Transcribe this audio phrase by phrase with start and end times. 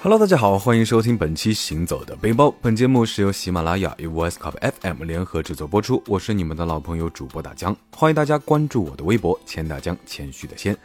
[0.00, 2.46] Hello，大家好，欢迎收听本期《行走的背包》。
[2.62, 6.00] 本节目是由喜马拉雅与 Voice Cup FM 联合制作播出。
[6.06, 10.76] 我是你们的老朋友主播大江，欢迎大家关注我的微博“千大江”，谦虚的谦。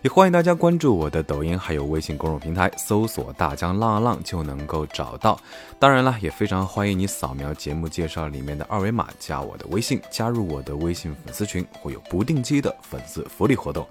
[0.00, 5.38] 也欢迎大家关注我的抖音，还有微信公众平台，搜索“大江浪浪”就能够找到。
[5.78, 13.86] 当然了，也非常欢迎你扫描节目介绍里面的二维码，加我的微信，加入我的微信粉丝群，会有不定期的粉丝福利活动。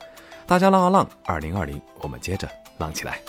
[0.48, 3.22] 大江浪啊浪，二零二零，我们接着浪起来。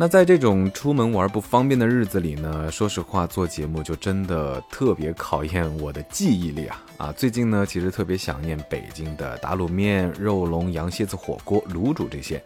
[0.00, 7.12] 那在这种出门玩不方便的日子里呢，说实话做节目就真的特别考验我的记忆力啊啊！
[7.16, 12.40] 最近呢，其实特别想念北京的打卤面、肉龙、羊蝎子火锅、卤煮这些，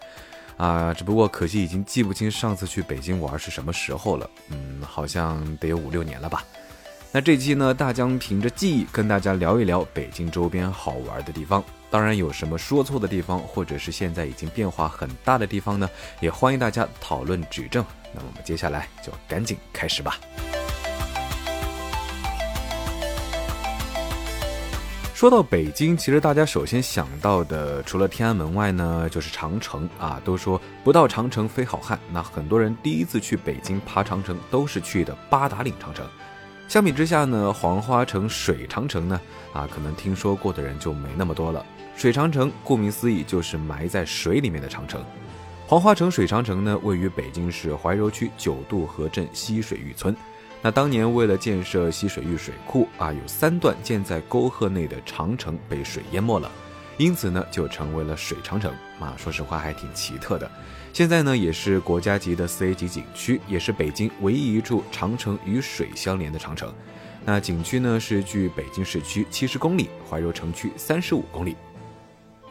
[0.56, 6.42] 啊，只不过可惜已经记不清上次去北京玩是什么时候了，嗯，好像得有五六年了吧。
[7.14, 11.62] 那这期呢，大江凭着记忆跟大家聊一聊北京周边好玩的地方。
[11.90, 15.86] 当然，有什么说错的地方，或者是现在已经变化很大的地方呢？
[16.20, 17.84] 也欢迎大家讨论指正。
[18.14, 20.18] 那我们接下来就赶紧开始吧。
[25.12, 30.18] 说到北京，其实大家首先想到的，除了天安门外呢，就是长城啊。
[30.24, 36.06] 都说不到长城非好汉，那很多人第一次去北京爬长城，都是去的八达岭长城。
[36.72, 39.20] 相比之下呢，黄花城水长城呢，
[39.52, 41.62] 啊，可能听说过的人就没那么多了。
[41.94, 45.04] 水长城顾名思义就是埋在水里面的长城。
[45.66, 50.16] 黄花城水长城呢，位于北京市怀柔区九渡河镇西水峪村。
[50.62, 56.50] 那当年为了建设西水峪水库啊，有三段建在沟壑内的长城被水淹没了。
[57.02, 59.12] 因此呢，就成为了水长城啊。
[59.16, 60.48] 说实话，还挺奇特的。
[60.92, 66.72] 现在呢，也是国家级的四 A 级景区，也是北京唯一一处长城与水相连的长城。
[67.24, 71.56] 那景区呢，是距北京市区七十公里，怀柔城区三十五公里。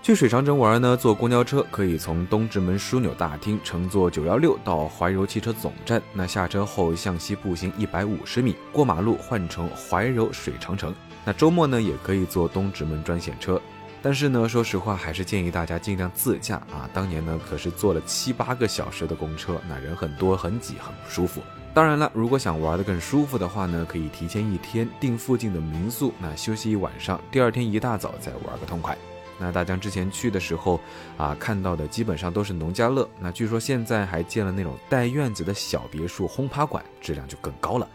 [0.01, 6.01] 去水长城玩呢，坐公交车可以从东直门枢纽大厅乘坐九幺六到怀柔汽车总站。
[6.11, 10.93] 那下车后向西步行一百五十米，过马路换乘怀柔水长城。
[11.23, 13.61] 那周末呢，也可以坐东直门专线车。
[14.03, 16.89] 但是呢，说实话，还是建议大家尽量自驾啊。
[16.93, 21.41] 当年呢，可是坐了七八个小时的公车，那人很多，很挤，很不舒服。
[21.73, 28.97] 当然了，如果想玩得更舒服的话呢，可以提前一天订附近的民宿，那休息一晚上，第二天一大早再玩个痛快。
[29.39, 30.79] 那大江之前去的时候
[31.17, 33.09] 啊，看到的基本上都是农家乐。
[33.19, 37.87] 那据说现在还建了那种带院子的小别墅轰趴馆，质量就更高了。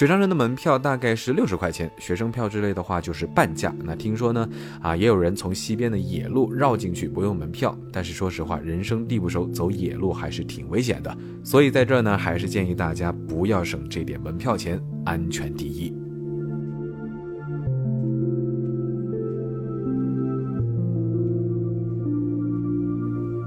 [0.00, 3.70] 水上人的门票大概是六十块钱，学生票之类的话就是半价。
[3.84, 4.48] 那听说呢，
[4.80, 7.78] 啊，也有人从西边的野路绕进去，不用门票。
[7.92, 11.14] 但是说实话，人生地不熟，走野路还是挺危险的。
[11.44, 15.94] 所以在这儿呢，还是建议大家不要省这点门票钱，安全第一。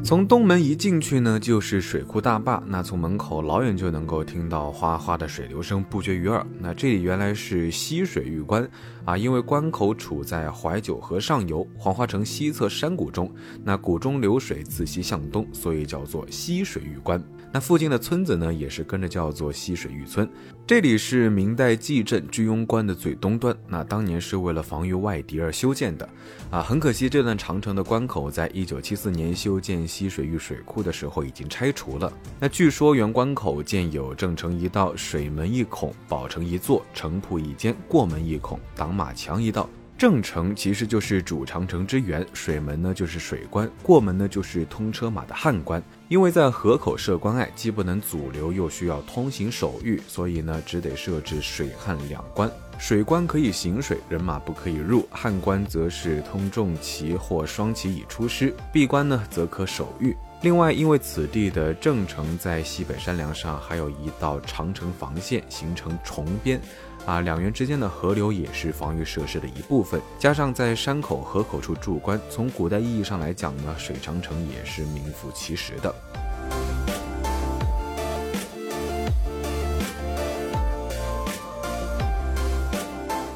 [0.03, 2.61] 从东门一进去呢，就是水库大坝。
[2.67, 6.45] 那从门口老远就能够听到哗哗的水流声不绝于耳。
[6.59, 8.69] 那这里原来是西水峪关
[9.05, 13.33] 啊，因为关口处在怀九河上游，黄花城西侧山谷中。
[13.63, 17.23] 那谷中流水自西向东，所以叫做西水峪关。
[17.53, 20.29] 那附近的村子呢，也是跟着叫做西水峪村。
[20.65, 23.55] 这里是明代蓟镇居庸关的最东端。
[23.67, 26.09] 那当年是为了防御外敌而修建的，
[26.49, 32.11] 啊，很可惜这段长城的关口，在一九七四年修建西水峪水库的时候已经拆除了。
[32.39, 39.69] 那据说原关口建有正城一道、水门一孔、宝城一座、城铺一间、过门一孔、挡马墙一道。
[39.95, 45.81] 正城其实就是主长城之源，水门呢就是水关，过门呢就是通车马的汉关。
[46.09, 52.51] 因为在河口设关隘，既不能阻流，又需要通行守御，所以呢只得设置水汉两关。
[52.77, 60.15] 水关可以行水，人马不可以入；汉关则是通重骑或双骑以出师，闭关呢则可守御。
[60.41, 66.59] 另外，因为此地的正城在西北山梁上，还有一道长城防线，形成重边。
[67.05, 75.93] 啊，两原之间的河流也是防御设施的一部分，加上在山口河口处驻关，从古代意义上来讲呢，水长城也是名副其实的。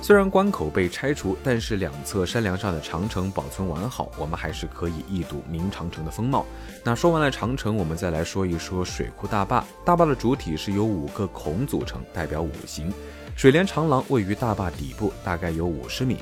[0.07, 6.45] 虽然关口被拆除，但是两侧山梁上的长城保存完好，我们还是可以一睹明长城的风貌。
[6.81, 9.65] 那说完了长城，我们再来说一说水库大坝。
[9.83, 12.89] 大坝的主体是由五个孔组成，代表五行。
[13.35, 16.19] 水帘长廊位于大坝底部，大概有五十米，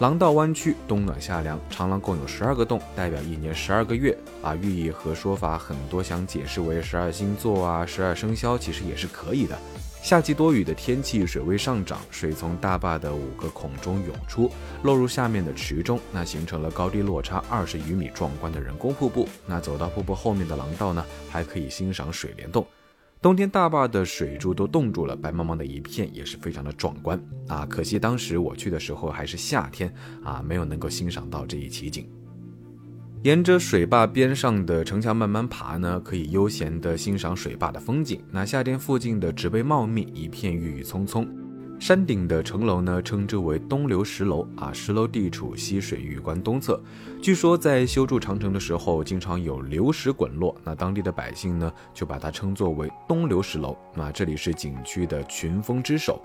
[0.00, 1.60] 廊道弯曲，冬暖夏凉。
[1.70, 4.18] 长廊共有十二个洞，代表一年十二个月。
[4.42, 9.56] 啊，寓意和说法很多，想解释为十二星座啊，十二生肖，其实也是可以的。
[10.02, 14.50] 夏季多雨的天气，水位上涨，水从大坝的五个孔中涌出，
[14.82, 19.28] 落入下面的池中，那形成了高低落差二十余米壮观的人工瀑布。
[19.46, 22.66] 那走到瀑布后面的廊道呢，还可以欣赏水帘洞。
[23.20, 27.66] 冬天大坝的水柱都冻住了，白茫茫的一片，也是非常的壮观啊！
[27.66, 29.92] 可惜当时我去的时候还是夏天
[30.24, 32.08] 啊，没有能够欣赏到这一奇景。
[33.24, 38.22] 沿着水坝边上的城墙慢慢爬呢，可以悠闲地欣赏水坝的风景。
[38.30, 41.28] 那夏天附近的植被茂密，一片郁郁葱葱。
[41.80, 46.80] 山顶的城楼呢，称之为东流石楼啊，石楼地处西水峪关东侧。
[47.20, 53.76] 据说在修筑长城的时候，经常有流石滚落，那当地的百姓呢，就把它称作为东流石楼。
[53.96, 56.22] 那这里是景区的群峰之首，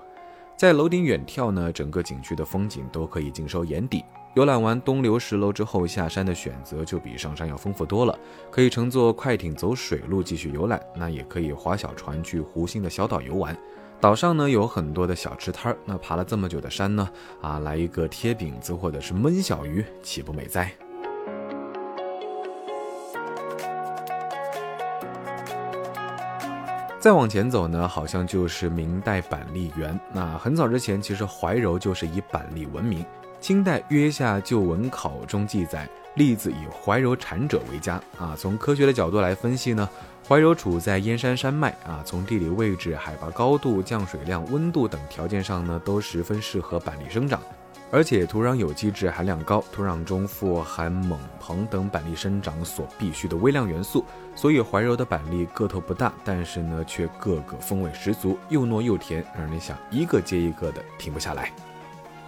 [0.56, 4.04] 在楼顶远眺呢，整个景区的风景都可以尽收眼底。
[4.34, 8.18] 游览完东流石楼之后，下山的选择就比上山要丰富多了。
[8.50, 13.56] 可以乘坐快艇走水路继续游览，那也可以划小船去湖心的小岛游玩。
[14.00, 17.08] 岛上呢有很多的小吃摊儿，那爬了这么久的山呢，
[17.40, 20.68] 啊，来一个贴饼子或者是焖小鱼，岂不美哉？
[26.98, 29.98] 再往前走呢，好像就是明代板栗园。
[30.12, 33.06] 那很早之前，其实怀柔就是以板栗闻名。
[33.44, 38.34] 清代《约下旧文考》中记载，栗子以怀柔产者为佳啊。
[38.34, 39.86] 从科学的角度来分析呢，
[40.26, 47.38] 怀柔处在燕山山脉啊，从地理位置、海拔高度、降水量、温度等条件上呢，都十分适合板栗生长。
[47.90, 61.52] 而且土壤有机质含量高，土壤中富含锰、硼等板栗生长所必需的微量元素，所以怀柔的板栗个头不大，但是呢，却个个风味十足，又糯又甜，让人想一个接一个的停不下来。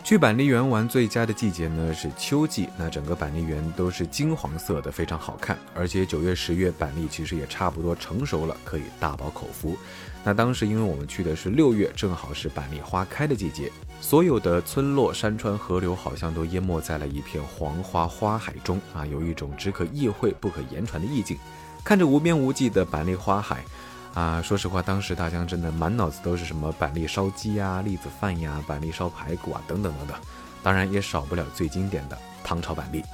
[0.07, 5.59] 去板栗园玩最佳的季节呢是秋季，那整个板栗园都是金黄色的，非常好看。
[5.75, 9.77] 而且九月、十月板栗其实也差不多成熟了，可以大饱口福。
[10.23, 13.69] 那当时因为我们去的是六月，正好是板栗花开的季节，
[14.01, 21.37] 所有的村落、山川、河流好像都淹没在了一片黄花花海中啊，有一种只可意会不可言传的意境。
[21.83, 23.65] 看着无边无际的板栗花海。
[24.17, 30.17] 啊，说实话，当时大江真的满脑子都是什么板栗烧鸡呀、栗子饭呀、板栗烧排骨啊，等等等等，
[30.63, 33.05] 当然也少不了最经典的糖炒板栗。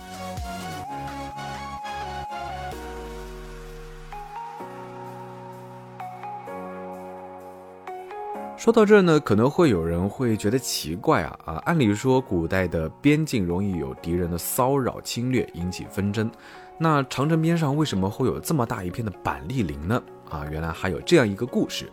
[8.56, 11.54] 说到这呢，可能会有人会觉得奇怪啊啊！
[11.64, 16.30] 按理说，古代的边境容易有敌人的骚扰侵略，引起纷争，
[16.78, 20.00] 那长城边上为什么会有这么大一片的板栗林呢？
[20.28, 21.90] 啊，原来还有这样一个故事。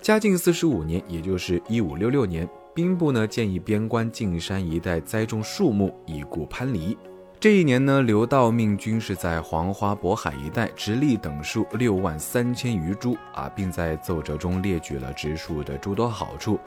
[0.00, 6.96] 嘉靖四十五年，也就是一五六六年，兵部呢建议边关进山一带栽种树木，以固攀篱。
[7.38, 16.58] 这一年呢，刘道命军士在黄花渤海一带直立等树六万三千余株啊，并在奏折中列举了植树的诸多好处，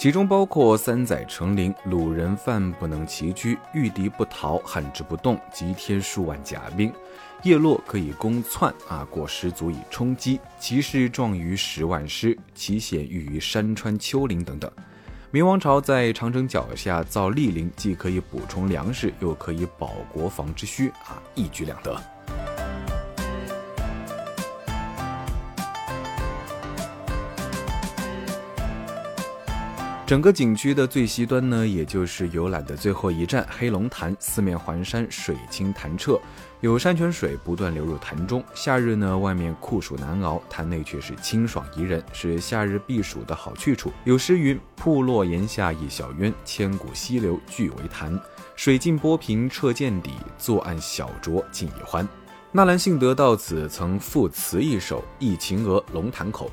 [0.00, 6.90] 其中包括三载成林，鲁人犯不能齐居，御敌不逃，汉之不动，集天数万甲兵。
[7.42, 10.40] 叶落可以攻窜啊，果实足以充饥。
[10.58, 14.72] 其势壮于十万师，其险遇于山川丘陵等等。
[15.30, 21.94] 明王朝在长城脚下造立林，既可以补充粮食，又可以保国防之需啊，一举两得。
[30.10, 36.20] 整个景区的最西端呢，也就是游览的最后一站黑龙潭，四面环山，水清潭澈，
[36.62, 38.42] 有山泉水不断流入潭中。
[38.52, 43.92] 夏日呢，外面酷暑难熬，潭内却是清爽宜人，是夏日避暑的好去处。
[44.02, 48.20] 有诗云：“瀑落岩下一小渊，千古溪流俱为潭。
[48.56, 52.04] 水尽波平彻见底，坐岸小酌尽已欢。”
[52.50, 56.50] 纳兰性德到此曾赋词一首，忆秦娥龙潭口。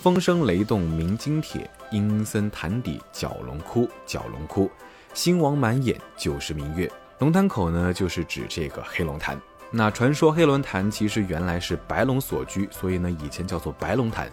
[0.00, 4.68] 风声雷动鸣金铁，阴森潭底蛟龙窟，蛟龙窟，
[5.14, 6.90] 星王满眼就是明月。
[7.18, 9.40] 龙潭口呢，就是指这个黑龙潭。
[9.70, 14.28] 那传说黑龙潭其实原来是白龙所居，所以呢，以前叫做白龙潭。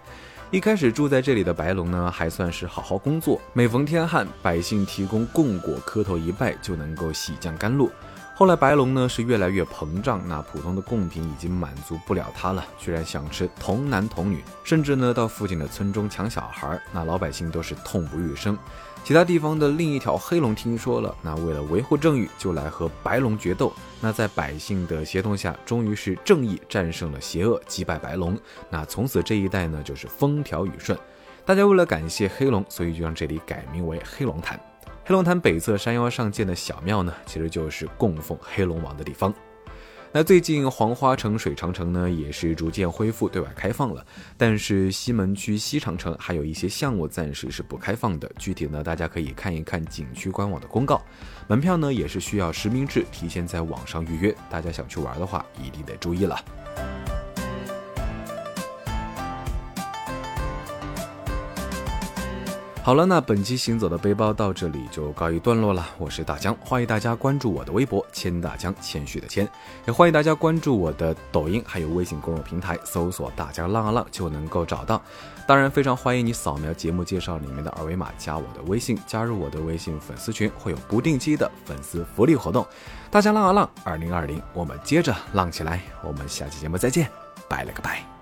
[0.51, 7.91] 一开始住在这里的白龙呢，还算是好好工作，每逢天旱，百姓提供供果，磕头一拜就能够喜降甘露。
[8.39, 18.57] 后来白龙呢是越来越膨胀，那普通的贡品已经满足不了他了，居然想吃童男童女，甚至呢到附近的村中抢小孩，那老百姓都是痛不欲生。
[19.03, 23.73] 其他地方的另一条黑龙听说了，那为了维护正义，就来和白龙决斗。
[23.99, 28.39] 那在百姓的协同下，终于是正义战胜了邪恶，击败白龙。
[28.69, 30.97] 那从此这一带呢就是风调雨顺。
[31.45, 34.57] 大家为了感谢黑龙，所以就让这里改名为黑龙潭。
[35.09, 39.33] 黑龙潭北侧山腰上建的小庙呢，其实就是供奉黑龙王的地方。
[40.11, 44.05] 那最近黄花城水长城呢，也是逐渐恢复对外开放了，
[44.37, 48.31] 但是西门区西长城还有一些项目暂时是不开放的。
[48.37, 51.01] 具体呢，大家可以看一看景区官网的公告。
[51.47, 54.35] 门票呢，也是需要实名制，提前在网上预约。
[54.47, 56.39] 大家想去玩的话，一定得注意了。
[62.81, 65.85] 好了，那本期行走的背包到这里就告一段落了。
[65.99, 69.47] 我是大江，欢迎大家关注我的微博“谦大江”，谦虚的谦，
[69.85, 74.99] 也欢迎大家关注我的抖音，还有微信公众平台，搜索“大江浪啊浪”就能够找到。
[75.45, 82.65] 当然，非常欢迎你扫描节目介绍里面的二维码，加我的微信，加入我的微信粉丝群，会有不定期的粉丝福利活动。
[83.11, 85.79] 大江浪啊浪，二零二零，我们接着浪起来。
[86.01, 87.07] 我们下期节目再见，
[87.47, 88.18] 拜了个拜。